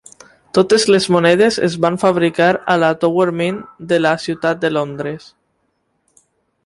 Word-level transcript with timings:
Totes 0.57 0.85
les 0.93 1.05
monedes 1.15 1.59
es 1.67 1.75
van 1.85 1.99
fabricar 2.03 2.47
a 2.75 2.79
la 2.85 2.91
Tower 3.03 3.29
Mint 3.43 3.61
de 3.93 4.01
la 4.03 4.15
ciutat 4.25 4.65
de 4.65 4.73
Londres. 4.75 5.33